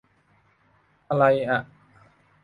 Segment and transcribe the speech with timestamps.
[1.09, 1.59] อะไรอ่ะ